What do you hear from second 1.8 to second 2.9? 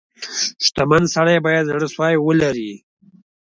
سوی ولري.